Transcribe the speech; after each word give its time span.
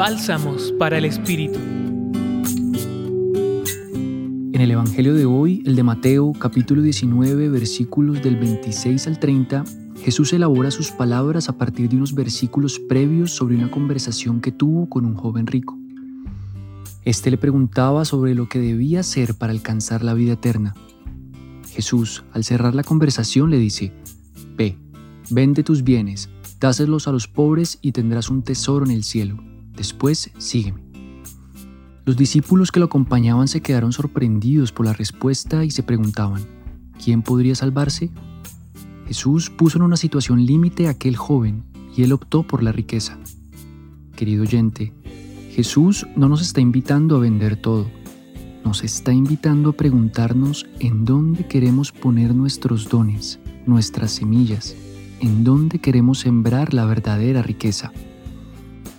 Bálsamos 0.00 0.72
para 0.78 0.96
el 0.96 1.04
Espíritu. 1.04 1.58
En 4.54 4.58
el 4.58 4.70
Evangelio 4.70 5.12
de 5.12 5.26
hoy, 5.26 5.62
el 5.66 5.76
de 5.76 5.82
Mateo, 5.82 6.32
capítulo 6.32 6.80
19, 6.80 7.50
versículos 7.50 8.22
del 8.22 8.36
26 8.36 9.06
al 9.08 9.18
30, 9.18 9.62
Jesús 10.02 10.32
elabora 10.32 10.70
sus 10.70 10.90
palabras 10.90 11.50
a 11.50 11.58
partir 11.58 11.90
de 11.90 11.96
unos 11.96 12.14
versículos 12.14 12.78
previos 12.78 13.32
sobre 13.32 13.56
una 13.56 13.70
conversación 13.70 14.40
que 14.40 14.52
tuvo 14.52 14.88
con 14.88 15.04
un 15.04 15.16
joven 15.16 15.46
rico. 15.46 15.78
Este 17.04 17.30
le 17.30 17.36
preguntaba 17.36 18.06
sobre 18.06 18.34
lo 18.34 18.48
que 18.48 18.58
debía 18.58 19.00
hacer 19.00 19.34
para 19.34 19.52
alcanzar 19.52 20.02
la 20.02 20.14
vida 20.14 20.32
eterna. 20.32 20.72
Jesús, 21.68 22.24
al 22.32 22.44
cerrar 22.44 22.74
la 22.74 22.84
conversación, 22.84 23.50
le 23.50 23.58
dice, 23.58 23.92
Ve, 24.56 24.78
vende 25.28 25.62
tus 25.62 25.84
bienes, 25.84 26.30
dáselos 26.58 27.06
a 27.06 27.12
los 27.12 27.28
pobres 27.28 27.78
y 27.82 27.92
tendrás 27.92 28.30
un 28.30 28.40
tesoro 28.40 28.86
en 28.86 28.92
el 28.92 29.04
cielo. 29.04 29.49
Después, 29.80 30.30
sígueme. 30.36 30.82
Los 32.04 32.14
discípulos 32.14 32.70
que 32.70 32.80
lo 32.80 32.84
acompañaban 32.84 33.48
se 33.48 33.62
quedaron 33.62 33.94
sorprendidos 33.94 34.72
por 34.72 34.84
la 34.84 34.92
respuesta 34.92 35.64
y 35.64 35.70
se 35.70 35.82
preguntaban, 35.82 36.42
¿quién 37.02 37.22
podría 37.22 37.54
salvarse? 37.54 38.10
Jesús 39.06 39.48
puso 39.48 39.78
en 39.78 39.84
una 39.84 39.96
situación 39.96 40.44
límite 40.44 40.86
a 40.86 40.90
aquel 40.90 41.16
joven 41.16 41.64
y 41.96 42.02
él 42.02 42.12
optó 42.12 42.42
por 42.42 42.62
la 42.62 42.72
riqueza. 42.72 43.18
Querido 44.16 44.42
oyente, 44.42 44.92
Jesús 45.50 46.06
no 46.14 46.28
nos 46.28 46.42
está 46.42 46.60
invitando 46.60 47.16
a 47.16 47.20
vender 47.20 47.56
todo, 47.56 47.86
nos 48.62 48.84
está 48.84 49.14
invitando 49.14 49.70
a 49.70 49.76
preguntarnos 49.78 50.66
en 50.78 51.06
dónde 51.06 51.46
queremos 51.46 51.90
poner 51.90 52.34
nuestros 52.34 52.90
dones, 52.90 53.40
nuestras 53.64 54.10
semillas, 54.10 54.76
en 55.20 55.42
dónde 55.42 55.78
queremos 55.78 56.18
sembrar 56.18 56.74
la 56.74 56.84
verdadera 56.84 57.40
riqueza. 57.40 57.92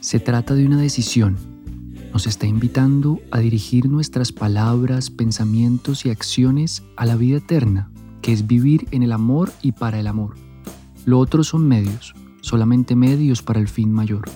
Se 0.02 0.20
trata 0.20 0.54
de 0.54 0.66
una 0.66 0.78
decisión 0.78 1.38
nos 2.13 2.27
está 2.27 2.46
invitando 2.46 3.21
a 3.32 3.40
dirigir 3.40 3.88
nuestras 3.90 4.34
palabras, 4.34 5.10
pensamientos 5.10 6.05
y 6.05 6.10
acciones 6.10 6.84
a 6.98 7.05
la 7.05 7.16
vida 7.16 7.38
eterna, 7.38 7.90
que 8.21 8.34
es 8.34 8.48
vivir 8.48 8.88
en 8.91 9.04
el 9.04 9.13
amor 9.13 9.52
y 9.62 9.71
para 9.71 9.99
el 9.99 10.08
amor. 10.08 10.35
Lo 11.05 11.20
otro 11.20 11.43
son 11.43 11.68
medios, 11.68 12.13
solamente 12.41 12.96
medios 12.96 13.41
para 13.41 13.62
el 13.62 13.70
fin 13.70 13.93
mayor. 13.93 14.30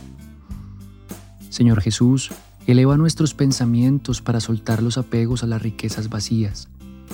Señor 1.50 1.82
Jesús, 1.82 2.32
eleva 2.66 2.98
nuestros 2.98 3.34
pensamientos 3.34 4.22
para 4.22 4.40
soltar 4.40 4.82
los 4.82 4.98
apegos 4.98 5.44
a 5.44 5.48
las 5.48 5.62
riquezas 5.62 6.10
vacías. 6.10 6.70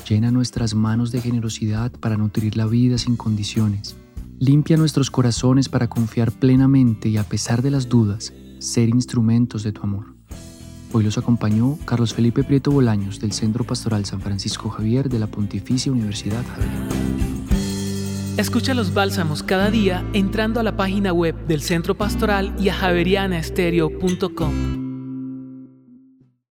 Llena 0.07 0.31
nuestras 0.31 0.75
manos 0.75 1.11
de 1.11 1.21
generosidad 1.21 1.91
para 1.91 2.17
nutrir 2.17 2.55
la 2.55 2.67
vida 2.67 2.97
sin 2.99 3.17
condiciones. 3.17 3.95
Limpia 4.41 4.75
nuestros 4.75 5.09
corazones 5.11 5.69
para 5.69 5.87
confiar 5.87 6.31
plenamente 6.31 7.09
y 7.09 7.17
a 7.17 7.23
pesar 7.23 7.61
de 7.61 7.69
las 7.69 7.89
dudas, 7.89 8.33
ser 8.57 8.89
instrumentos 8.89 9.61
de 9.61 9.71
tu 9.71 9.83
amor. 9.83 10.15
Hoy 10.91 11.03
los 11.03 11.19
acompañó 11.19 11.77
Carlos 11.85 12.15
Felipe 12.15 12.43
Prieto 12.43 12.71
Bolaños 12.71 13.19
del 13.19 13.33
Centro 13.33 13.65
Pastoral 13.65 14.03
San 14.05 14.19
Francisco 14.19 14.71
Javier 14.71 15.09
de 15.09 15.19
la 15.19 15.27
Pontificia 15.27 15.91
Universidad 15.91 16.43
Javier. 16.43 16.71
Escucha 18.37 18.73
los 18.73 18.95
bálsamos 18.95 19.43
cada 19.43 19.69
día 19.69 20.03
entrando 20.13 20.59
a 20.59 20.63
la 20.63 20.75
página 20.75 21.13
web 21.13 21.35
del 21.45 21.61
Centro 21.61 21.93
Pastoral 21.93 22.55
y 22.59 22.69
a 22.69 22.73
javerianaestereo.com. 22.73 24.80